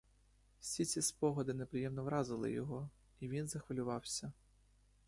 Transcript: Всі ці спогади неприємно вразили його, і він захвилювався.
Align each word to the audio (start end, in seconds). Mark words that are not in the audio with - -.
Всі 0.59 0.85
ці 0.85 1.01
спогади 1.01 1.53
неприємно 1.53 2.03
вразили 2.03 2.51
його, 2.51 2.89
і 3.19 3.27
він 3.27 3.47
захвилювався. 3.47 4.31